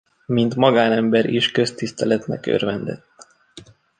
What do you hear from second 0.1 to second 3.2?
Mint magánember is köztiszteletnek örvendett.